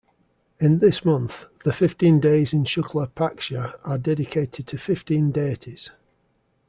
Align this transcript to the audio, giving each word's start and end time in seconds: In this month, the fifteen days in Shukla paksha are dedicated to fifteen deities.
In 0.59 0.79
this 0.79 1.05
month, 1.05 1.45
the 1.63 1.71
fifteen 1.71 2.19
days 2.19 2.53
in 2.53 2.63
Shukla 2.63 3.11
paksha 3.11 3.75
are 3.85 3.99
dedicated 3.99 4.65
to 4.65 4.79
fifteen 4.79 5.29
deities. 5.31 5.91